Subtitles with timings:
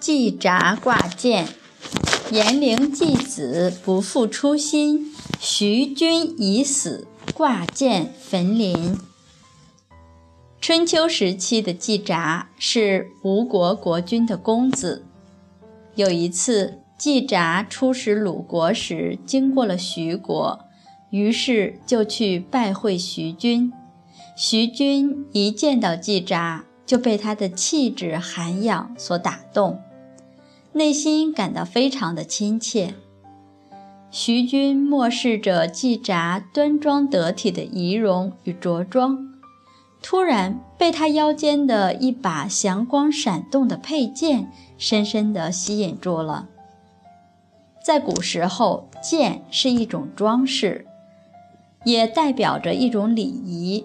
[0.00, 1.48] 季札挂剑，
[2.30, 8.96] 颜陵季子不负初心，徐君已死，挂剑焚林。
[10.60, 15.04] 春秋时期的季札是吴国国君的公子。
[15.94, 20.60] 有一次，季札出使鲁国时，经过了徐国，
[21.10, 23.72] 于是就去拜会徐君。
[24.36, 29.82] 徐君一见到季札，就被他的气质涵养所打动，
[30.72, 32.94] 内心感到非常的亲切。
[34.10, 39.28] 徐君漠视着季札端庄得体的仪容与着装。
[40.00, 46.48] 突然被他腰间的一把祥光闪动的佩剑深深地吸引住了。
[47.84, 50.86] 在古时候，剑是一种装饰，
[51.84, 53.84] 也代表着一种礼仪。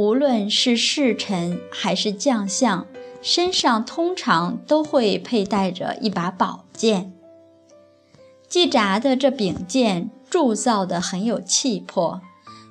[0.00, 2.86] 无论是侍臣还是将相，
[3.20, 7.12] 身上通常都会佩戴着一把宝剑。
[8.48, 12.22] 季札的这柄剑铸造的很有气魄，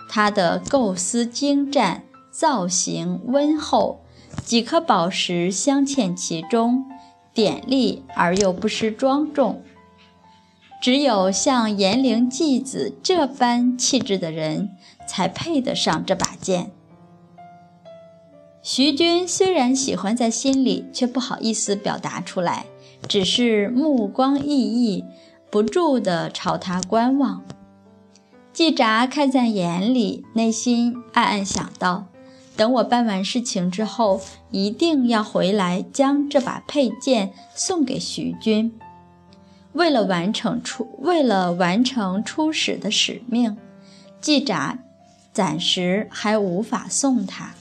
[0.09, 2.03] 它的构思精湛。
[2.31, 3.99] 造型温厚，
[4.43, 6.85] 几颗宝石镶嵌其中，
[7.31, 9.61] 典丽而又不失庄重。
[10.81, 14.71] 只有像颜陵季子这般气质的人，
[15.07, 16.71] 才配得上这把剑。
[18.61, 22.65] 徐军虽然喜欢在心里，却不好意思表达出来，
[23.07, 25.05] 只是目光熠熠，
[25.49, 27.43] 不住地朝他观望。
[28.51, 32.07] 季札看在眼里，内心暗暗想到。
[32.57, 34.19] 等我办完事情之后，
[34.51, 38.77] 一定要回来将这把佩剑送给徐军。
[39.71, 43.57] 为了完成出为了完成出使的使命，
[44.19, 44.79] 季札
[45.31, 47.53] 暂时还无法送他。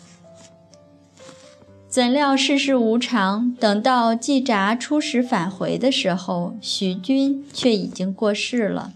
[1.98, 8.92] 怎料世事无常，等到季札出使返回的时候，徐君却已经过世了。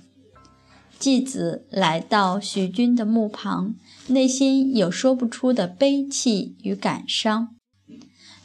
[1.00, 3.74] 季子来到徐君的墓旁，
[4.06, 7.48] 内心有说不出的悲戚与感伤。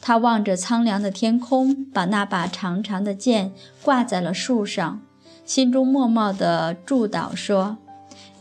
[0.02, 3.52] 他望着苍凉的天空，把那把长长的剑
[3.84, 5.00] 挂在了树上，
[5.46, 7.78] 心中默默地祝祷说：“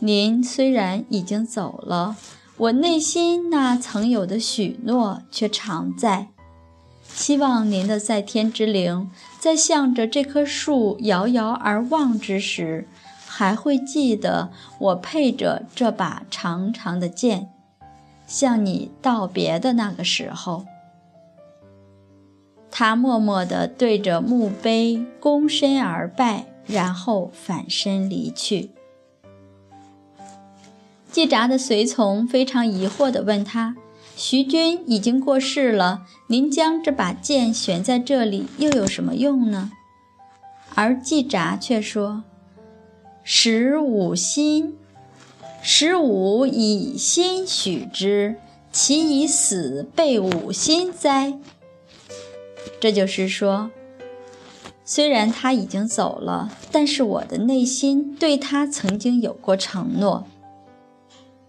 [0.01, 2.15] 您虽然已经走了，
[2.57, 6.27] 我内心那曾有的许诺却常在。
[7.03, 9.09] 希望您的在天之灵，
[9.39, 12.87] 在向着这棵树遥遥而望之时。”
[13.29, 17.49] 还会记得我配着这把长长的剑，
[18.25, 20.65] 向你道别的那个时候。
[22.71, 28.71] 他默默地对着墓碑躬身而拜，然后返身离去。
[31.17, 33.75] 季札的随从非常疑惑地问他
[34.15, 39.71] ：“徐君已经过世了，您将这把剑悬在这里，又有什么用呢？”
[40.75, 42.23] 而季札却说。
[43.23, 44.77] 十五心，
[45.63, 48.35] 十五以心许之，
[48.71, 51.33] 其以死备五心哉？
[52.79, 53.71] 这就是说，
[54.85, 60.27] 虽然他已经走了，但是我的内心对他曾经有过承诺。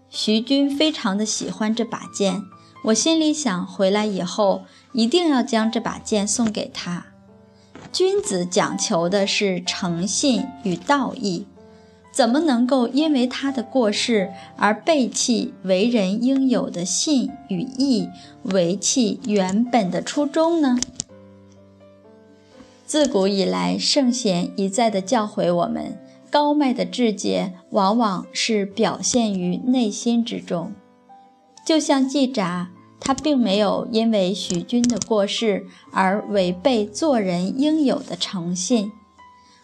[0.09, 2.43] 徐君非常的喜欢这把剑，
[2.85, 7.05] 我心里想，回来以后一定要将这把剑送给他。
[7.91, 11.45] 君子讲求的是诚信与道义。
[12.11, 18.09] 怎么能够因为他的过世而背弃为人应有的信与义，
[18.43, 20.79] 违弃原本的初衷呢？
[22.85, 25.99] 自古以来，圣贤一再的教诲我们，
[26.31, 30.73] 高迈的志节往往是表现于内心之中。
[31.65, 32.67] 就像季札，
[32.99, 38.91] 他并没有因为许君的过世而违背做人应有的诚信。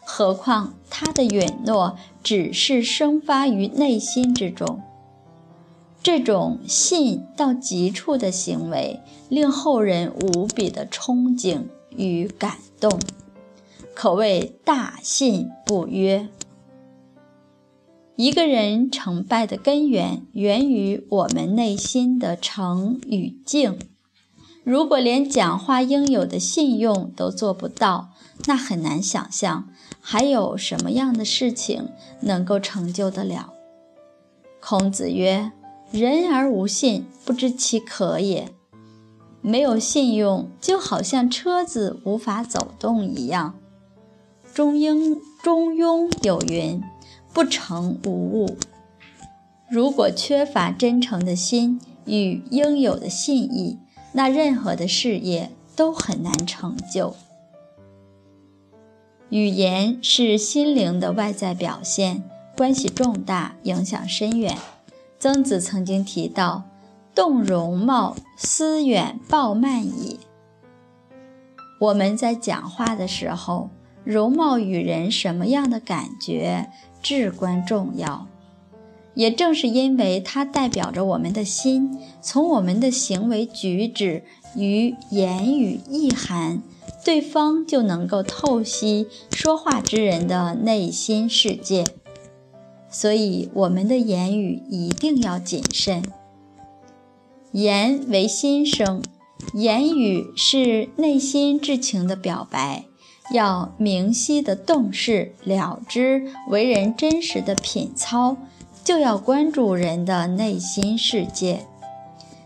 [0.05, 4.81] 何况他的允诺只是生发于内心之中，
[6.03, 12.99] 这种信到极处的行为，令后人无比的憧憬与感动，
[13.95, 16.27] 可谓大信不约。
[18.17, 23.77] 一个人成败的根源，源于我们内心的诚与敬。
[24.63, 28.11] 如果连讲话应有的信用都做不到，
[28.47, 29.67] 那很难想象。
[29.99, 31.89] 还有什么样的事情
[32.21, 33.51] 能够成就得了？
[34.61, 35.51] 孔子曰
[35.91, 38.49] ：“人而无信，不知其可也。”
[39.41, 43.55] 没有信用，就好像车子无法走动一样。
[44.53, 46.81] 中庸中庸有云
[47.35, 48.57] ：“不诚无物。”
[49.69, 53.77] 如果缺乏真诚的心与应有的信义，
[54.13, 57.15] 那任何的事业都很难成就。
[59.29, 62.23] 语言是心灵的外在表现，
[62.55, 64.55] 关系重大，影响深远。
[65.19, 66.63] 曾子曾经提到
[67.15, 70.19] ：“动容貌，思远暴慢矣。”
[71.81, 73.71] 我们在讲话的时候，
[74.03, 76.69] 容貌与人什么样的感觉
[77.05, 78.25] 至关重要。
[79.13, 84.23] 也正是因为它代表着我们的心，从我们的行为举止
[84.55, 86.63] 与言语意涵。
[87.03, 91.83] 对方就能够透析说话之人的内心世界，
[92.89, 96.03] 所以我们的言语一定要谨慎。
[97.51, 99.03] 言为心声，
[99.53, 102.85] 言语是内心至情的表白，
[103.31, 108.37] 要明晰的洞视了知，为人真实的品操，
[108.83, 111.65] 就要关注人的内心世界。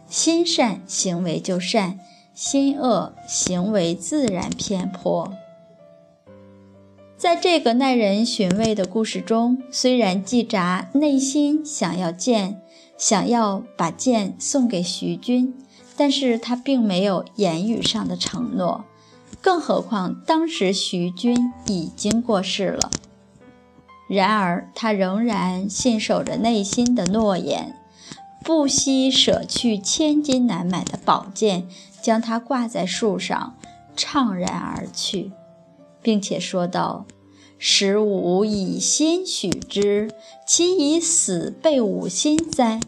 [0.08, 2.00] 心善，行为就善。
[2.34, 5.34] 心恶，行为自然偏颇。
[7.18, 12.62] 在这个耐人寻味的故事中，虽然季札内心想要剑，
[12.98, 15.54] 想要把剑送给徐君，
[15.98, 18.86] 但是他并没有言语上的承诺。
[19.42, 22.92] 更何况当时徐君已经过世了。
[24.08, 27.76] 然而他仍然信守着内心的诺言，
[28.44, 31.68] 不惜舍去千金难买的宝剑。
[32.02, 33.58] 将它挂在树上，
[33.94, 35.34] 怅然而去，
[36.02, 37.06] 并且说道
[37.60, 40.10] ：“使吾以心许之，
[40.48, 42.80] 其以死备吾心哉？”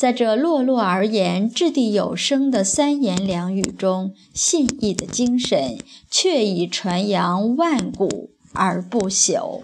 [0.00, 5.76] 在这落落而言、掷地有声的三言两语中，信义的精神
[6.10, 9.60] 却已传扬万古而不朽。